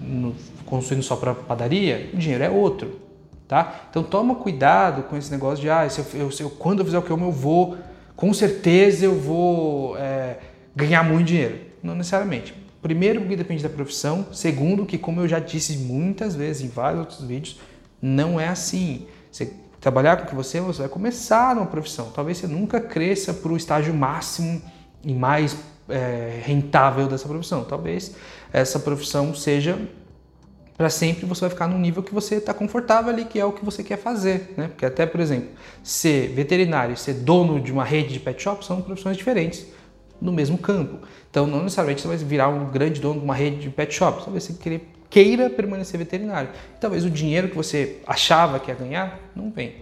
no, 0.00 0.34
construindo 0.66 1.02
só 1.02 1.16
para 1.16 1.34
padaria, 1.34 2.10
o 2.12 2.16
dinheiro 2.16 2.44
é 2.44 2.50
outro. 2.50 3.00
Tá? 3.48 3.86
Então 3.90 4.02
toma 4.02 4.34
cuidado 4.36 5.02
com 5.02 5.16
esse 5.16 5.30
negócio 5.30 5.60
de 5.60 5.68
ah, 5.68 5.88
se 5.88 6.00
eu, 6.00 6.06
eu, 6.14 6.30
se 6.30 6.42
eu, 6.42 6.48
quando 6.48 6.78
eu 6.78 6.86
fizer 6.86 6.98
o 6.98 7.02
que 7.02 7.10
eu 7.10 7.20
eu 7.20 7.30
vou, 7.30 7.76
com 8.16 8.32
certeza 8.32 9.04
eu 9.04 9.14
vou 9.14 9.96
é, 9.98 10.38
ganhar 10.74 11.02
muito 11.02 11.26
dinheiro. 11.26 11.58
Não 11.82 11.94
necessariamente. 11.94 12.54
Primeiro, 12.82 13.20
porque 13.20 13.36
depende 13.36 13.62
da 13.62 13.68
profissão. 13.68 14.26
Segundo, 14.32 14.84
que 14.84 14.98
como 14.98 15.20
eu 15.20 15.28
já 15.28 15.38
disse 15.38 15.78
muitas 15.78 16.34
vezes 16.34 16.62
em 16.62 16.68
vários 16.68 17.00
outros 17.00 17.22
vídeos, 17.22 17.60
não 18.02 18.40
é 18.40 18.48
assim. 18.48 19.06
Você 19.30 19.52
trabalhar 19.80 20.16
com 20.16 20.24
o 20.24 20.26
que 20.26 20.34
você, 20.34 20.60
você 20.60 20.80
vai 20.80 20.88
começar 20.88 21.54
numa 21.54 21.66
profissão. 21.66 22.10
Talvez 22.12 22.38
você 22.38 22.48
nunca 22.48 22.80
cresça 22.80 23.32
para 23.32 23.52
o 23.52 23.56
estágio 23.56 23.94
máximo 23.94 24.60
e 25.04 25.14
mais 25.14 25.56
é, 25.88 26.40
rentável 26.44 27.06
dessa 27.06 27.28
profissão. 27.28 27.62
Talvez 27.62 28.16
essa 28.52 28.80
profissão 28.80 29.32
seja 29.32 29.78
para 30.76 30.90
sempre 30.90 31.26
você 31.26 31.42
vai 31.42 31.50
ficar 31.50 31.68
num 31.68 31.78
nível 31.78 32.02
que 32.02 32.12
você 32.12 32.36
está 32.36 32.52
confortável 32.52 33.12
ali, 33.12 33.26
que 33.26 33.38
é 33.38 33.44
o 33.44 33.52
que 33.52 33.64
você 33.64 33.84
quer 33.84 33.98
fazer, 33.98 34.52
né? 34.56 34.68
Porque 34.68 34.84
até, 34.84 35.06
por 35.06 35.20
exemplo, 35.20 35.50
ser 35.84 36.28
veterinário, 36.28 36.96
ser 36.96 37.14
dono 37.14 37.60
de 37.60 37.70
uma 37.70 37.84
rede 37.84 38.14
de 38.14 38.18
pet 38.18 38.42
shop 38.42 38.64
são 38.64 38.82
profissões 38.82 39.16
diferentes 39.16 39.66
no 40.22 40.32
mesmo 40.32 40.56
campo. 40.56 41.06
Então, 41.28 41.46
não 41.46 41.64
necessariamente 41.64 42.02
você 42.02 42.08
vai 42.08 42.16
virar 42.16 42.48
um 42.48 42.70
grande 42.70 43.00
dono 43.00 43.18
de 43.18 43.24
uma 43.24 43.34
rede 43.34 43.56
de 43.56 43.70
pet 43.70 43.92
shops, 43.92 44.24
talvez 44.24 44.44
você 44.44 44.80
queira 45.10 45.50
permanecer 45.50 45.98
veterinário. 45.98 46.50
Talvez 46.80 47.04
o 47.04 47.10
dinheiro 47.10 47.48
que 47.48 47.56
você 47.56 47.98
achava 48.06 48.60
que 48.60 48.70
ia 48.70 48.74
ganhar 48.74 49.18
não 49.34 49.50
vem. 49.50 49.74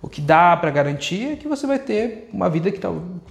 O 0.00 0.08
que 0.08 0.20
dá 0.20 0.56
para 0.56 0.70
garantir 0.70 1.32
é 1.32 1.36
que 1.36 1.48
você 1.48 1.66
vai 1.66 1.78
ter 1.78 2.28
uma 2.32 2.48
vida 2.50 2.70
que 2.70 2.80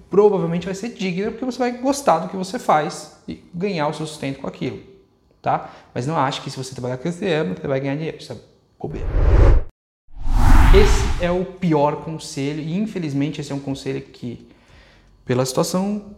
provavelmente 0.09 0.65
vai 0.65 0.75
ser 0.75 0.89
digna, 0.89 1.31
porque 1.31 1.45
você 1.45 1.59
vai 1.59 1.71
gostar 1.71 2.19
do 2.19 2.29
que 2.29 2.35
você 2.35 2.57
faz 2.57 3.17
e 3.27 3.43
ganhar 3.53 3.87
o 3.87 3.93
seu 3.93 4.05
sustento 4.05 4.39
com 4.39 4.47
aquilo, 4.47 4.79
tá? 5.41 5.69
Mas 5.93 6.07
não 6.07 6.17
ache 6.17 6.41
que 6.41 6.49
se 6.49 6.57
você 6.57 6.73
trabalhar 6.73 6.97
com 6.97 7.07
esse 7.07 7.27
ano, 7.27 7.55
você 7.55 7.67
vai 7.67 7.79
ganhar 7.79 7.95
dinheiro, 7.95 8.17
isso 8.17 8.33
é 8.33 8.37
bobeira. 8.79 9.07
Esse 10.75 11.23
é 11.23 11.29
o 11.29 11.45
pior 11.45 11.97
conselho 11.97 12.59
e 12.59 12.75
infelizmente 12.75 13.39
esse 13.39 13.51
é 13.51 13.55
um 13.55 13.59
conselho 13.59 14.01
que, 14.01 14.47
pela 15.23 15.45
situação 15.45 16.15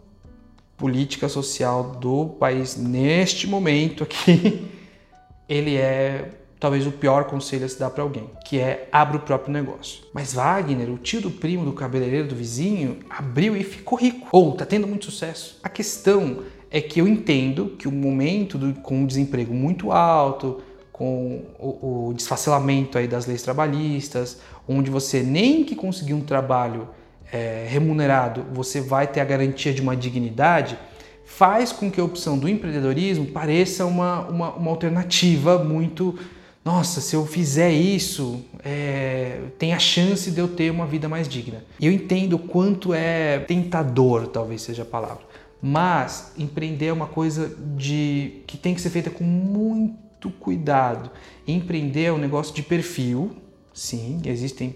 política 0.76 1.28
social 1.28 1.96
do 2.00 2.26
país 2.26 2.76
neste 2.76 3.46
momento 3.46 4.02
aqui, 4.02 4.66
ele 5.48 5.76
é 5.76 6.30
talvez 6.58 6.86
o 6.86 6.90
pior 6.90 7.24
conselho 7.24 7.64
a 7.64 7.68
se 7.68 7.78
dar 7.78 7.90
para 7.90 8.02
alguém, 8.02 8.30
que 8.44 8.58
é 8.58 8.88
abra 8.90 9.16
o 9.16 9.20
próprio 9.20 9.52
negócio. 9.52 10.02
Mas 10.12 10.32
Wagner, 10.32 10.90
o 10.90 10.98
tio 10.98 11.20
do 11.20 11.30
primo 11.30 11.64
do 11.64 11.72
cabeleireiro 11.72 12.28
do 12.28 12.34
vizinho, 12.34 12.98
abriu 13.10 13.56
e 13.56 13.62
ficou 13.62 13.98
rico. 13.98 14.28
Ou 14.32 14.52
tá 14.52 14.64
tendo 14.64 14.86
muito 14.86 15.04
sucesso. 15.04 15.58
A 15.62 15.68
questão 15.68 16.42
é 16.70 16.80
que 16.80 17.00
eu 17.00 17.06
entendo 17.06 17.76
que 17.78 17.86
o 17.86 17.92
momento 17.92 18.58
do, 18.58 18.72
com 18.80 19.04
o 19.04 19.06
desemprego 19.06 19.54
muito 19.54 19.92
alto, 19.92 20.62
com 20.92 21.44
o, 21.58 22.08
o 22.08 22.14
desfacelamento 22.14 22.96
aí 22.96 23.06
das 23.06 23.26
leis 23.26 23.42
trabalhistas, 23.42 24.40
onde 24.66 24.90
você 24.90 25.22
nem 25.22 25.62
que 25.62 25.76
conseguiu 25.76 26.16
um 26.16 26.24
trabalho 26.24 26.88
é, 27.32 27.66
remunerado, 27.68 28.44
você 28.52 28.80
vai 28.80 29.06
ter 29.06 29.20
a 29.20 29.24
garantia 29.24 29.72
de 29.72 29.80
uma 29.80 29.96
dignidade, 29.96 30.78
faz 31.24 31.72
com 31.72 31.90
que 31.90 32.00
a 32.00 32.04
opção 32.04 32.38
do 32.38 32.48
empreendedorismo 32.48 33.26
pareça 33.26 33.84
uma, 33.84 34.20
uma, 34.20 34.52
uma 34.54 34.70
alternativa 34.70 35.62
muito. 35.62 36.18
Nossa, 36.64 37.00
se 37.00 37.14
eu 37.14 37.24
fizer 37.26 37.70
isso, 37.70 38.44
é, 38.64 39.40
tem 39.58 39.72
a 39.72 39.78
chance 39.78 40.30
de 40.30 40.40
eu 40.40 40.48
ter 40.48 40.70
uma 40.70 40.86
vida 40.86 41.08
mais 41.08 41.28
digna. 41.28 41.64
Eu 41.80 41.92
entendo 41.92 42.38
quanto 42.38 42.92
é 42.92 43.38
tentador, 43.40 44.26
talvez 44.28 44.62
seja 44.62 44.82
a 44.82 44.86
palavra. 44.86 45.24
Mas 45.62 46.32
empreender 46.36 46.86
é 46.86 46.92
uma 46.92 47.06
coisa 47.06 47.54
de 47.76 48.42
que 48.46 48.56
tem 48.56 48.74
que 48.74 48.80
ser 48.80 48.90
feita 48.90 49.10
com 49.10 49.24
muito 49.24 50.30
cuidado. 50.30 51.10
Empreender 51.46 52.04
é 52.04 52.12
um 52.12 52.18
negócio 52.18 52.54
de 52.54 52.62
perfil, 52.62 53.36
sim, 53.72 54.20
existem 54.24 54.74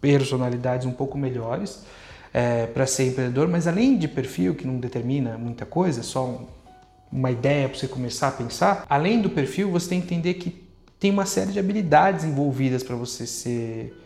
personalidades 0.00 0.86
um 0.86 0.92
pouco 0.92 1.16
melhores 1.18 1.82
é, 2.32 2.66
para 2.66 2.86
ser 2.86 3.08
empreendedor, 3.08 3.48
mas 3.48 3.66
além 3.66 3.96
de 3.96 4.06
perfil, 4.08 4.54
que 4.54 4.66
não 4.66 4.78
determina 4.78 5.38
muita 5.38 5.64
coisa, 5.64 6.02
só 6.02 6.26
um, 6.26 6.46
uma 7.10 7.30
ideia 7.30 7.68
para 7.68 7.78
você 7.78 7.88
começar 7.88 8.28
a 8.28 8.32
pensar, 8.32 8.86
além 8.88 9.20
do 9.20 9.30
perfil, 9.30 9.70
você 9.70 9.88
tem 9.88 10.00
que 10.00 10.06
entender 10.06 10.34
que 10.34 10.68
tem 11.00 11.10
uma 11.10 11.26
série 11.26 11.52
de 11.52 11.58
habilidades 11.58 12.24
envolvidas 12.24 12.82
para 12.82 12.96
você 12.96 13.26
ser 13.26 13.96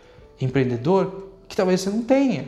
empreendedor 0.41 1.31
que 1.49 1.57
talvez 1.57 1.81
você 1.81 1.91
não 1.91 2.03
tenha. 2.03 2.45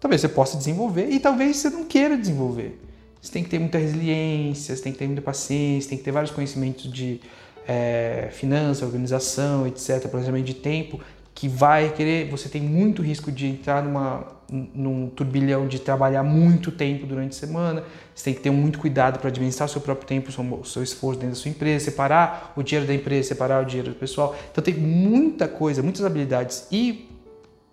Talvez 0.00 0.20
você 0.20 0.28
possa 0.28 0.56
desenvolver 0.56 1.08
e 1.08 1.18
talvez 1.18 1.56
você 1.56 1.70
não 1.70 1.84
queira 1.84 2.16
desenvolver. 2.16 2.78
Você 3.20 3.32
tem 3.32 3.42
que 3.42 3.48
ter 3.48 3.58
muita 3.58 3.78
resiliência, 3.78 4.76
você 4.76 4.82
tem 4.82 4.92
que 4.92 4.98
ter 4.98 5.06
muita 5.06 5.22
paciência, 5.22 5.88
tem 5.88 5.96
que 5.96 6.04
ter 6.04 6.10
vários 6.10 6.30
conhecimentos 6.30 6.92
de 6.92 7.20
é, 7.66 8.28
finança, 8.30 8.84
organização, 8.84 9.66
etc., 9.66 10.06
planejamento 10.08 10.44
de 10.44 10.54
tempo, 10.54 11.00
que 11.34 11.48
vai 11.48 11.90
querer, 11.90 12.30
você 12.30 12.48
tem 12.48 12.62
muito 12.62 13.02
risco 13.02 13.32
de 13.32 13.46
entrar 13.46 13.82
numa, 13.82 14.24
num 14.48 15.08
turbilhão 15.08 15.66
de 15.66 15.80
trabalhar 15.80 16.22
muito 16.22 16.70
tempo 16.70 17.06
durante 17.06 17.32
a 17.32 17.40
semana, 17.40 17.82
você 18.14 18.26
tem 18.26 18.34
que 18.34 18.40
ter 18.40 18.50
muito 18.50 18.78
cuidado 18.78 19.18
para 19.18 19.28
administrar 19.28 19.68
o 19.68 19.72
seu 19.72 19.80
próprio 19.80 20.06
tempo, 20.06 20.30
o 20.30 20.64
seu 20.64 20.82
esforço 20.82 21.18
dentro 21.18 21.34
da 21.34 21.40
sua 21.40 21.50
empresa, 21.50 21.86
separar 21.86 22.52
o 22.56 22.62
dinheiro 22.62 22.86
da 22.86 22.94
empresa, 22.94 23.28
separar 23.28 23.62
o 23.62 23.66
dinheiro 23.66 23.90
do 23.90 23.96
pessoal. 23.96 24.36
Então 24.52 24.62
tem 24.62 24.74
muita 24.74 25.48
coisa, 25.48 25.82
muitas 25.82 26.04
habilidades 26.04 26.68
e 26.70 27.10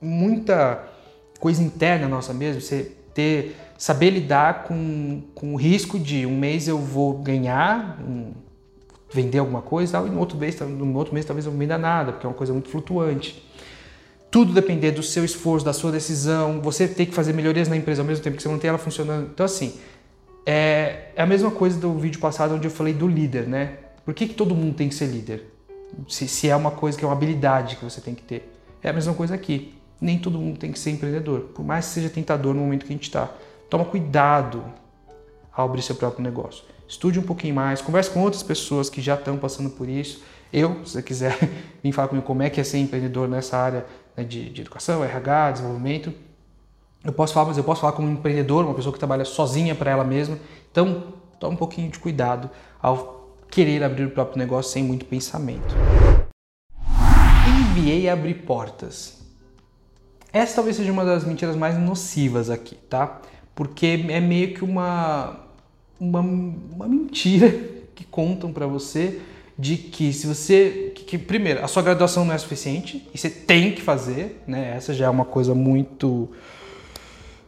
muita 0.02 0.84
coisa 1.40 1.62
interna 1.62 2.08
nossa 2.08 2.34
mesmo, 2.34 2.62
você 2.62 2.92
ter, 3.14 3.56
saber 3.78 4.10
lidar 4.10 4.64
com, 4.64 5.22
com 5.36 5.54
o 5.54 5.56
risco 5.56 6.00
de 6.00 6.26
um 6.26 6.36
mês 6.36 6.68
eu 6.68 6.80
vou 6.80 7.20
ganhar, 7.20 8.00
um, 8.02 8.32
vender 9.12 9.40
alguma 9.40 9.62
coisa, 9.62 10.00
e 10.00 10.10
no 10.10 10.20
outro 10.20 10.38
mês, 10.38 10.60
no 10.60 10.96
outro 10.96 11.14
mês 11.14 11.26
talvez 11.26 11.46
não 11.46 11.54
venda 11.54 11.78
nada, 11.78 12.14
porque 12.14 12.26
é 12.26 12.30
uma 12.30 12.36
coisa 12.36 12.54
muito 12.54 12.70
flutuante 12.70 13.52
tudo 14.32 14.54
depender 14.54 14.92
do 14.92 15.04
seu 15.04 15.26
esforço, 15.26 15.66
da 15.66 15.74
sua 15.74 15.92
decisão, 15.92 16.62
você 16.62 16.88
tem 16.88 17.06
que 17.06 17.14
fazer 17.14 17.34
melhorias 17.34 17.68
na 17.68 17.76
empresa 17.76 18.02
ao 18.02 18.08
mesmo 18.08 18.24
tempo 18.24 18.38
que 18.38 18.42
você 18.42 18.48
mantém 18.48 18.70
ela 18.70 18.78
funcionando. 18.78 19.30
Então, 19.34 19.46
assim, 19.46 19.74
é, 20.46 21.10
é 21.14 21.22
a 21.22 21.26
mesma 21.26 21.52
coisa 21.52 21.78
do 21.78 21.94
vídeo 22.00 22.20
passado 22.22 22.56
onde 22.56 22.66
eu 22.66 22.72
falei 22.72 22.94
do 22.94 23.06
líder, 23.10 23.46
né? 23.46 23.74
Por 24.06 24.14
que, 24.14 24.30
que 24.30 24.34
todo 24.34 24.56
mundo 24.56 24.74
tem 24.74 24.88
que 24.88 24.96
ser 24.96 25.08
líder? 25.08 25.54
Se, 26.08 26.30
se 26.30 26.48
é 26.48 26.56
uma 26.56 26.72
coisa 26.72 26.98
que 26.98 27.04
é 27.04 27.08
uma 27.08 27.14
habilidade 27.14 27.76
que 27.76 27.84
você 27.84 28.00
tem 28.00 28.16
que 28.16 28.24
ter. 28.24 28.50
É 28.82 28.90
a 28.90 28.94
mesma 28.94 29.14
coisa 29.14 29.36
aqui. 29.36 29.76
Nem 30.00 30.18
todo 30.18 30.40
mundo 30.40 30.58
tem 30.58 30.72
que 30.72 30.80
ser 30.80 30.92
empreendedor, 30.92 31.42
por 31.54 31.64
mais 31.64 31.86
que 31.88 31.92
seja 31.92 32.10
tentador 32.10 32.56
no 32.56 32.62
momento 32.62 32.86
que 32.86 32.94
a 32.94 32.96
gente 32.96 33.04
está. 33.04 33.30
Toma 33.70 33.84
cuidado 33.84 34.64
ao 35.54 35.66
abrir 35.66 35.82
seu 35.82 35.96
próprio 35.96 36.24
negócio. 36.24 36.64
Estude 36.88 37.20
um 37.20 37.24
pouquinho 37.24 37.56
mais, 37.56 37.82
converse 37.82 38.10
com 38.10 38.22
outras 38.22 38.44
pessoas 38.44 38.90
que 38.90 39.02
já 39.02 39.16
estão 39.16 39.38
passando 39.38 39.70
por 39.70 39.88
isso. 39.88 40.22
Eu, 40.52 40.86
se 40.86 40.94
você 40.94 41.04
quiser 41.04 41.38
vir 41.82 41.92
falar 41.92 42.08
comigo 42.08 42.26
como 42.26 42.44
é 42.44 42.50
que 42.50 42.60
é 42.60 42.64
ser 42.64 42.80
empreendedor 42.80 43.28
nessa 43.28 43.58
área, 43.58 43.86
né, 44.16 44.24
de, 44.24 44.50
de 44.50 44.62
educação, 44.62 45.04
RH, 45.04 45.52
desenvolvimento. 45.52 46.14
Eu 47.04 47.14
posso 47.14 47.34
falar, 47.34 47.48
mas 47.48 47.58
eu 47.58 47.64
posso 47.64 47.82
falar 47.82 47.94
como 47.94 48.08
um 48.08 48.12
empreendedor, 48.12 48.66
uma 48.66 48.74
pessoa 48.74 48.94
que 48.94 49.00
trabalha 49.00 49.26
sozinha 49.26 49.74
para 49.74 49.90
ela 49.90 50.04
mesma. 50.04 50.38
Então, 50.72 51.14
tome 51.40 51.56
um 51.56 51.58
pouquinho 51.58 51.90
de 51.90 51.98
cuidado 51.98 52.50
ao 52.82 53.38
querer 53.50 53.84
abrir 53.84 54.06
o 54.06 54.12
próprio 54.12 54.38
negócio 54.38 54.72
sem 54.72 54.84
muito 54.84 55.06
pensamento. 55.06 55.76
MBA 57.48 58.12
abre 58.12 58.34
portas. 58.34 59.20
Essa 60.32 60.56
talvez 60.56 60.78
seja 60.78 60.92
uma 60.92 61.04
das 61.04 61.26
mentiras 61.26 61.56
mais 61.56 61.78
nocivas 61.78 62.50
aqui, 62.50 62.76
tá? 62.76 63.20
Porque 63.56 64.06
é 64.10 64.20
meio 64.20 64.54
que 64.54 64.64
uma, 64.64 65.40
uma, 66.00 66.20
uma 66.20 66.88
mentira 66.88 67.54
que 67.94 68.04
contam 68.06 68.52
para 68.52 68.66
você 68.66 69.20
de 69.58 69.78
que 69.78 70.12
se 70.12 70.26
você 70.26 70.92
que, 70.96 71.04
que, 71.04 71.18
primeiro 71.18 71.64
a 71.64 71.68
sua 71.68 71.84
graduação 71.84 72.26
não 72.26 72.34
é 72.34 72.38
suficiente 72.38 73.08
e 73.14 73.18
você 73.18 73.30
tem 73.30 73.74
que 73.74 73.82
fazer 73.82 74.42
né? 74.48 74.74
Essa 74.76 74.94
já 74.94 75.06
é 75.06 75.10
uma 75.10 75.26
coisa 75.26 75.54
muito 75.54 76.30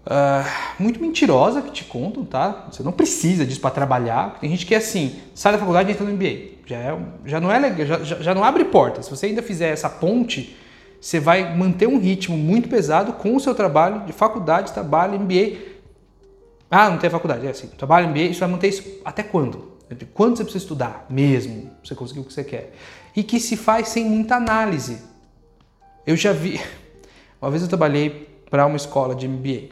uh, 0.06 0.48
muito 0.78 1.00
mentirosa 1.00 1.62
que 1.62 1.72
te 1.72 1.84
contam 1.86 2.24
tá? 2.24 2.68
Você 2.72 2.84
não 2.84 2.92
precisa 2.92 3.46
disso 3.46 3.62
para 3.62 3.72
trabalhar. 3.72 4.38
Tem 4.40 4.50
gente 4.50 4.66
que 4.66 4.76
é 4.76 4.78
assim 4.78 5.16
sai 5.34 5.54
da 5.54 5.58
faculdade 5.58 5.90
e 5.90 5.94
entra 5.94 6.06
no 6.06 6.14
MBA 6.14 6.54
já 6.66 6.78
é, 6.78 6.98
já 7.26 7.42
não 7.42 7.52
é 7.52 7.60
legal 7.60 7.86
já, 7.86 8.04
já, 8.04 8.22
já 8.22 8.36
não 8.36 8.44
abre 8.44 8.66
porta. 8.66 9.02
Se 9.02 9.10
você 9.10 9.28
ainda 9.28 9.42
fizer 9.42 9.70
essa 9.70 9.90
ponte 9.90 10.56
você 11.02 11.20
vai 11.20 11.54
manter 11.54 11.86
um 11.86 12.00
ritmo 12.00 12.38
muito 12.38 12.70
pesado 12.70 13.14
com 13.14 13.36
o 13.36 13.40
seu 13.40 13.54
trabalho 13.54 14.06
de 14.06 14.14
faculdade 14.14 14.72
trabalho 14.72 15.20
MBA 15.20 15.73
ah 16.74 16.90
não 16.90 16.98
tem 16.98 17.10
faculdade 17.10 17.46
é 17.46 17.50
assim 17.50 17.68
trabalho 17.68 18.10
MBA 18.10 18.20
isso 18.22 18.40
vai 18.40 18.50
manter 18.50 18.68
isso 18.70 18.84
até 19.06 19.24
quando 19.24 19.74
de 19.94 20.06
quanto 20.06 20.38
você 20.38 20.44
precisa 20.44 20.64
estudar 20.64 21.06
mesmo 21.10 21.64
para 21.64 21.72
você 21.84 21.96
conseguir 21.96 22.20
o 22.22 22.24
que 22.24 22.34
você 22.34 22.44
quer. 22.44 22.74
E 23.16 23.24
que 23.24 23.40
se 23.40 23.56
faz 23.56 23.90
sem 23.90 24.06
muita 24.06 24.36
análise. 24.36 25.02
Eu 26.06 26.16
já 26.16 26.34
vi. 26.34 26.60
Uma 27.42 27.52
vez 27.52 27.62
eu 27.62 27.70
trabalhei 27.70 28.30
para 28.50 28.66
uma 28.66 28.78
escola 28.78 29.14
de 29.14 29.28
MBA 29.28 29.70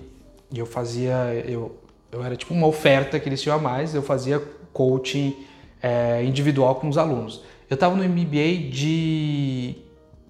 e 0.52 0.60
eu 0.60 0.66
fazia. 0.66 1.14
Eu, 1.48 1.78
eu 2.12 2.24
era 2.24 2.36
tipo 2.36 2.54
uma 2.54 2.68
oferta 2.68 3.20
que 3.20 3.30
eles 3.30 3.42
tinham 3.42 3.56
a 3.56 3.60
mais, 3.60 3.96
eu 3.96 4.02
fazia 4.02 4.44
coaching 4.74 5.38
é, 5.82 6.22
individual 6.24 6.76
com 6.76 6.90
os 6.90 6.98
alunos. 6.98 7.44
Eu 7.70 7.76
estava 7.76 7.96
no 7.96 8.04
MBA 8.04 8.70
de. 8.70 9.76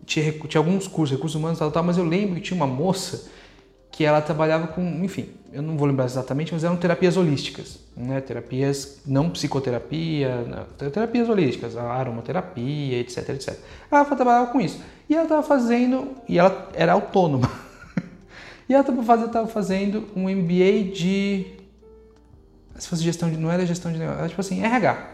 Tinha, 0.05 0.31
tinha 0.31 0.59
alguns 0.59 0.87
cursos, 0.87 1.15
recursos 1.15 1.35
humanos 1.35 1.57
e 1.57 1.59
tal, 1.59 1.71
tal, 1.71 1.83
mas 1.83 1.97
eu 1.97 2.03
lembro 2.03 2.35
que 2.35 2.41
tinha 2.41 2.55
uma 2.55 2.67
moça 2.67 3.29
que 3.91 4.03
ela 4.03 4.21
trabalhava 4.21 4.67
com, 4.67 4.81
enfim, 5.03 5.29
eu 5.51 5.61
não 5.61 5.77
vou 5.77 5.87
lembrar 5.87 6.05
exatamente, 6.05 6.53
mas 6.53 6.63
eram 6.63 6.77
terapias 6.77 7.17
holísticas, 7.17 7.79
né? 7.95 8.21
Terapias 8.21 9.01
não 9.05 9.29
psicoterapia, 9.29 10.45
não, 10.45 10.89
terapias 10.89 11.27
holísticas, 11.27 11.75
aromaterapia, 11.75 12.99
etc, 12.99 13.29
etc. 13.29 13.59
Ela 13.91 14.05
trabalhava 14.05 14.51
com 14.51 14.61
isso 14.61 14.79
e 15.09 15.13
ela 15.13 15.23
estava 15.23 15.43
fazendo 15.43 16.15
e 16.27 16.39
ela 16.39 16.69
era 16.73 16.93
autônoma. 16.93 17.51
e 18.69 18.73
ela 18.73 18.85
estava 19.25 19.47
fazendo 19.47 20.07
um 20.15 20.29
MBA 20.29 20.93
de 20.93 21.61
se 22.81 22.87
fosse 22.87 23.03
gestão 23.03 23.29
de 23.29 23.37
não 23.37 23.51
era 23.51 23.65
gestão 23.65 23.91
de 23.91 23.99
negócio, 23.99 24.19
era 24.19 24.29
tipo 24.29 24.41
assim 24.41 24.63
RH. 24.63 25.07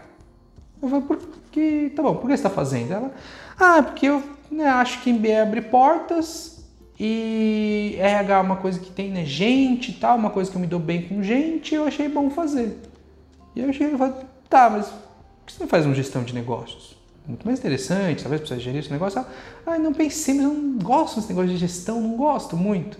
Eu 0.80 0.88
falei, 0.88 1.04
por 1.04 1.18
que 1.50 1.92
tá 1.94 2.02
bom? 2.02 2.14
Por 2.14 2.22
que 2.22 2.28
você 2.28 2.34
está 2.34 2.50
fazendo? 2.50 2.92
Ela, 2.92 3.12
ah, 3.58 3.82
porque 3.82 4.06
eu 4.06 4.22
né, 4.50 4.66
acho 4.66 5.02
que 5.02 5.12
MBA 5.12 5.42
abre 5.42 5.60
portas 5.62 6.57
e 6.98 7.96
RH 7.98 8.36
é 8.36 8.40
uma 8.40 8.56
coisa 8.56 8.80
que 8.80 8.90
tem, 8.90 9.10
né? 9.10 9.24
Gente 9.24 9.92
e 9.92 9.94
tal, 9.94 10.16
uma 10.16 10.30
coisa 10.30 10.50
que 10.50 10.56
eu 10.56 10.60
me 10.60 10.66
dou 10.66 10.80
bem 10.80 11.02
com 11.02 11.22
gente, 11.22 11.74
eu 11.74 11.84
achei 11.84 12.08
bom 12.08 12.28
fazer. 12.30 12.76
E 13.54 13.60
eu 13.60 13.68
achei, 13.68 13.92
eu 13.92 13.98
falei, 13.98 14.14
tá, 14.48 14.68
mas 14.68 14.86
por 14.86 15.46
que 15.46 15.52
você 15.52 15.60
não 15.60 15.68
faz 15.68 15.86
uma 15.86 15.94
gestão 15.94 16.24
de 16.24 16.34
negócios? 16.34 16.96
Muito 17.26 17.46
mais 17.46 17.58
interessante, 17.58 18.22
talvez 18.22 18.40
precisa 18.40 18.58
gerir 18.58 18.80
esse 18.80 18.90
negócio. 18.90 19.24
Ah, 19.66 19.78
não 19.78 19.92
pensei, 19.92 20.34
mas 20.34 20.44
eu 20.44 20.52
não 20.52 20.78
gosto 20.78 21.16
desse 21.16 21.28
negócio 21.28 21.50
de 21.50 21.58
gestão, 21.58 22.00
não 22.00 22.16
gosto 22.16 22.56
muito. 22.56 22.98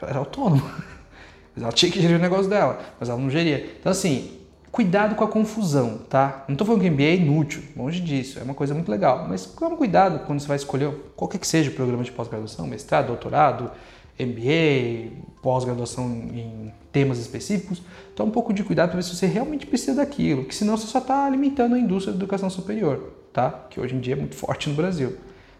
Ela 0.00 0.10
era 0.10 0.18
autônoma. 0.18 0.84
Ela 1.56 1.70
tinha 1.70 1.90
que 1.92 2.00
gerir 2.00 2.16
o 2.16 2.20
negócio 2.20 2.48
dela, 2.48 2.80
mas 2.98 3.10
ela 3.10 3.18
não 3.18 3.28
geria. 3.28 3.76
Então, 3.78 3.92
assim, 3.92 4.40
Cuidado 4.72 5.14
com 5.14 5.22
a 5.22 5.28
confusão, 5.28 5.98
tá? 6.08 6.46
Não 6.48 6.54
estou 6.54 6.66
falando 6.66 6.80
que 6.80 6.88
MBA 6.88 7.02
é 7.02 7.16
inútil, 7.16 7.62
longe 7.76 8.00
disso, 8.00 8.38
é 8.38 8.42
uma 8.42 8.54
coisa 8.54 8.72
muito 8.72 8.90
legal, 8.90 9.26
mas 9.28 9.44
tome 9.44 9.76
cuidado 9.76 10.20
quando 10.20 10.40
você 10.40 10.48
vai 10.48 10.56
escolher 10.56 10.90
qualquer 11.14 11.36
que 11.36 11.46
seja 11.46 11.70
o 11.70 11.74
programa 11.74 12.02
de 12.02 12.10
pós-graduação, 12.10 12.66
mestrado, 12.66 13.08
doutorado, 13.08 13.70
MBA, 14.18 15.12
pós-graduação 15.42 16.06
em 16.06 16.72
temas 16.90 17.18
específicos, 17.18 17.82
tome 18.16 18.30
um 18.30 18.32
pouco 18.32 18.50
de 18.54 18.64
cuidado 18.64 18.88
para 18.88 18.96
ver 18.96 19.02
se 19.02 19.14
você 19.14 19.26
realmente 19.26 19.66
precisa 19.66 19.96
daquilo, 19.96 20.46
que 20.46 20.54
senão 20.54 20.74
você 20.74 20.86
só 20.86 21.00
está 21.00 21.26
alimentando 21.26 21.74
a 21.74 21.78
indústria 21.78 22.14
da 22.14 22.18
educação 22.18 22.48
superior, 22.48 23.12
tá? 23.30 23.66
Que 23.68 23.78
hoje 23.78 23.94
em 23.94 24.00
dia 24.00 24.14
é 24.14 24.16
muito 24.16 24.36
forte 24.36 24.70
no 24.70 24.74
Brasil. 24.74 25.18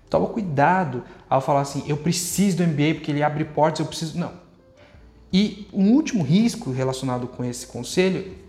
Toma 0.08 0.26
cuidado 0.28 1.04
ao 1.28 1.42
falar 1.42 1.60
assim, 1.60 1.84
eu 1.86 1.98
preciso 1.98 2.56
do 2.56 2.62
MBA 2.66 2.94
porque 2.94 3.10
ele 3.10 3.22
abre 3.22 3.44
portas, 3.44 3.80
eu 3.80 3.86
preciso... 3.86 4.18
Não. 4.18 4.32
E 5.30 5.68
um 5.70 5.92
último 5.92 6.24
risco 6.24 6.70
relacionado 6.70 7.26
com 7.26 7.44
esse 7.44 7.66
conselho 7.66 8.40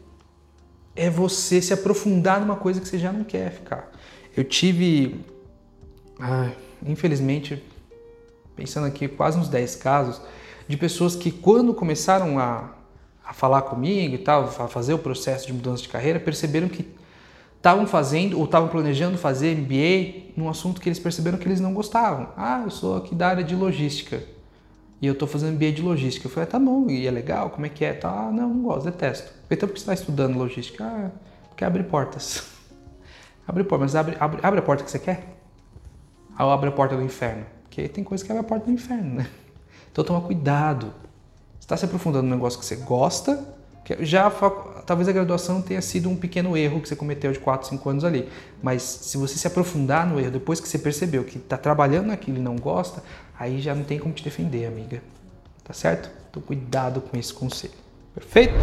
é 0.95 1.09
você 1.09 1.61
se 1.61 1.73
aprofundar 1.73 2.39
numa 2.39 2.55
coisa 2.55 2.79
que 2.79 2.87
você 2.87 2.99
já 2.99 3.11
não 3.11 3.23
quer 3.23 3.51
ficar. 3.51 3.91
Eu 4.35 4.43
tive, 4.43 5.23
infelizmente, 6.85 7.63
pensando 8.55 8.87
aqui, 8.87 9.07
quase 9.07 9.37
uns 9.37 9.49
10 9.49 9.75
casos 9.77 10.21
de 10.67 10.77
pessoas 10.77 11.15
que, 11.15 11.31
quando 11.31 11.73
começaram 11.73 12.39
a, 12.39 12.71
a 13.25 13.33
falar 13.33 13.63
comigo 13.63 14.15
e 14.15 14.19
tal, 14.19 14.43
a 14.43 14.67
fazer 14.67 14.93
o 14.93 14.99
processo 14.99 15.47
de 15.47 15.53
mudança 15.53 15.83
de 15.83 15.89
carreira, 15.89 16.19
perceberam 16.19 16.67
que 16.67 16.87
estavam 17.57 17.87
fazendo 17.87 18.37
ou 18.37 18.45
estavam 18.45 18.67
planejando 18.69 19.17
fazer 19.17 19.55
MBA 19.55 20.33
num 20.35 20.49
assunto 20.49 20.81
que 20.81 20.89
eles 20.89 20.99
perceberam 20.99 21.37
que 21.37 21.47
eles 21.47 21.59
não 21.59 21.73
gostavam. 21.73 22.29
Ah, 22.35 22.61
eu 22.63 22.69
sou 22.69 22.97
aqui 22.97 23.15
da 23.15 23.27
área 23.27 23.43
de 23.43 23.55
logística 23.55 24.21
e 25.03 25.05
eu 25.05 25.11
estou 25.11 25.27
fazendo 25.27 25.55
MBA 25.55 25.73
de 25.73 25.81
logística. 25.81 26.25
Eu 26.27 26.31
falei, 26.31 26.47
ah, 26.47 26.51
tá 26.53 26.57
bom, 26.57 26.89
e 26.89 27.05
é 27.05 27.11
legal, 27.11 27.49
como 27.49 27.65
é 27.65 27.69
que 27.69 27.83
é? 27.83 27.91
Tá, 27.91 28.09
ah, 28.09 28.31
não, 28.31 28.47
não 28.47 28.63
gosto, 28.63 28.85
detesto. 28.85 29.27
Eu 29.27 29.33
falei, 29.33 29.47
então 29.49 29.67
por 29.67 29.73
que 29.73 29.81
você 29.81 29.83
está 29.83 29.93
estudando 29.93 30.37
logística? 30.37 30.81
Ah, 30.81 31.11
porque 31.49 31.65
abre 31.65 31.83
portas. 31.83 32.47
abre 33.45 33.65
portas, 33.65 33.91
mas 33.91 33.95
abre, 33.97 34.15
abre, 34.17 34.39
abre 34.41 34.59
a 34.61 34.63
porta 34.63 34.81
que 34.81 34.89
você 34.89 34.99
quer? 34.99 35.27
Ou 36.39 36.49
abre 36.49 36.69
a 36.69 36.71
porta 36.71 36.95
do 36.95 37.03
inferno? 37.03 37.45
Porque 37.63 37.89
tem 37.89 38.01
coisa 38.01 38.23
que 38.23 38.31
abre 38.31 38.45
a 38.45 38.47
porta 38.47 38.65
do 38.67 38.71
inferno, 38.71 39.15
né? 39.15 39.27
Então 39.91 40.05
toma 40.05 40.21
cuidado. 40.21 40.87
Você 41.59 41.65
está 41.65 41.75
se 41.77 41.83
aprofundando 41.83 42.27
no 42.27 42.35
negócio 42.35 42.57
que 42.57 42.65
você 42.65 42.77
gosta, 42.77 43.45
que 43.83 44.03
já 44.05 44.31
talvez 44.87 45.07
a 45.09 45.11
graduação 45.11 45.61
tenha 45.61 45.81
sido 45.81 46.09
um 46.09 46.15
pequeno 46.15 46.55
erro 46.55 46.79
que 46.81 46.87
você 46.87 46.95
cometeu 46.95 47.31
de 47.31 47.39
4, 47.39 47.67
5 47.67 47.89
anos 47.89 48.03
ali. 48.05 48.29
Mas 48.61 48.81
se 48.81 49.17
você 49.17 49.37
se 49.37 49.45
aprofundar 49.45 50.07
no 50.07 50.19
erro 50.19 50.31
depois 50.31 50.59
que 50.59 50.67
você 50.67 50.79
percebeu 50.79 51.23
que 51.25 51.37
está 51.37 51.57
trabalhando 51.57 52.07
naquilo 52.07 52.37
e 52.37 52.41
não 52.41 52.55
gosta, 52.55 53.03
aí 53.43 53.61
já 53.61 53.75
não 53.75 53.83
tem 53.83 53.99
como 53.99 54.13
te 54.13 54.23
defender, 54.23 54.65
amiga. 54.65 55.01
Tá 55.63 55.73
certo? 55.73 56.09
Então 56.29 56.41
cuidado 56.41 57.01
com 57.01 57.17
esse 57.17 57.33
conselho. 57.33 57.73
Perfeito? 58.13 58.53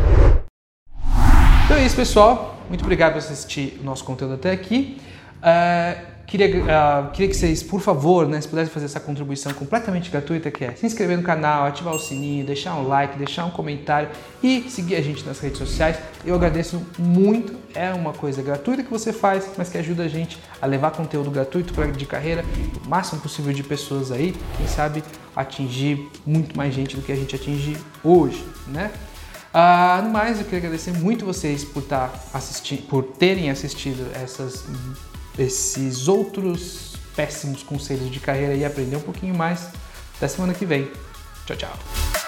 Então 1.64 1.76
é 1.76 1.84
isso, 1.84 1.96
pessoal. 1.96 2.58
Muito 2.68 2.82
obrigado 2.82 3.12
por 3.12 3.18
assistir 3.18 3.78
o 3.80 3.84
nosso 3.84 4.04
conteúdo 4.04 4.34
até 4.34 4.50
aqui. 4.50 5.00
Uh, 5.38 6.19
queria, 6.30 6.46
uh, 6.46 7.10
queria 7.10 7.28
que 7.28 7.36
vocês, 7.36 7.60
por 7.60 7.80
favor, 7.80 8.28
né, 8.28 8.40
se 8.40 8.46
pudessem 8.46 8.72
fazer 8.72 8.86
essa 8.86 9.00
contribuição 9.00 9.52
completamente 9.52 10.08
gratuita, 10.10 10.48
que 10.50 10.64
é 10.64 10.72
se 10.74 10.86
inscrever 10.86 11.16
no 11.16 11.24
canal, 11.24 11.66
ativar 11.66 11.92
o 11.92 11.98
sininho, 11.98 12.46
deixar 12.46 12.76
um 12.76 12.86
like, 12.86 13.18
deixar 13.18 13.44
um 13.44 13.50
comentário 13.50 14.08
e 14.40 14.62
seguir 14.70 14.94
a 14.94 15.02
gente 15.02 15.26
nas 15.26 15.40
redes 15.40 15.58
sociais. 15.58 15.98
Eu 16.24 16.36
agradeço 16.36 16.80
muito. 16.96 17.58
É 17.74 17.92
uma 17.92 18.12
coisa 18.12 18.40
gratuita 18.42 18.82
que 18.82 18.90
você 18.90 19.12
faz, 19.12 19.50
mas 19.58 19.68
que 19.68 19.76
ajuda 19.76 20.04
a 20.04 20.08
gente 20.08 20.38
a 20.62 20.66
levar 20.66 20.92
conteúdo 20.92 21.30
gratuito 21.30 21.74
para 21.74 21.90
de 21.90 22.06
carreira 22.06 22.44
o 22.84 22.88
máximo 22.88 23.20
possível 23.20 23.52
de 23.52 23.64
pessoas 23.64 24.12
aí. 24.12 24.34
Quem 24.56 24.68
sabe 24.68 25.02
atingir 25.34 26.08
muito 26.24 26.56
mais 26.56 26.72
gente 26.72 26.94
do 26.94 27.02
que 27.02 27.10
a 27.10 27.16
gente 27.16 27.34
atinge 27.34 27.76
hoje, 28.04 28.44
né? 28.68 28.90
No 30.04 30.10
mais, 30.10 30.38
eu 30.38 30.44
queria 30.44 30.60
agradecer 30.60 30.92
muito 30.92 31.24
vocês 31.24 31.64
por, 31.64 31.82
tá 31.82 32.08
assistindo, 32.32 32.86
por 32.86 33.02
terem 33.02 33.50
assistido 33.50 34.06
essas, 34.14 34.64
esses 35.40 36.06
outros 36.06 36.94
péssimos 37.16 37.62
conselhos 37.62 38.10
de 38.10 38.20
carreira 38.20 38.54
e 38.54 38.64
aprender 38.64 38.96
um 38.96 39.00
pouquinho 39.00 39.34
mais. 39.34 39.68
Até 40.16 40.28
semana 40.28 40.52
que 40.52 40.66
vem. 40.66 40.90
Tchau, 41.46 41.56
tchau. 41.56 42.19